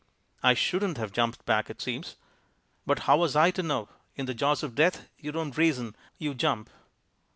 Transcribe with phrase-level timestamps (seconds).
[0.41, 2.15] I shouldn't have jumped back it seems.
[2.87, 3.87] But how was I to know?
[4.15, 6.71] In the jaws of death you don't reason, you jump.